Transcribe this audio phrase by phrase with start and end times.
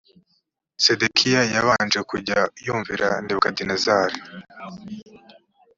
[0.83, 4.19] sedekiya yabanje kujya yumvira nebukadinezari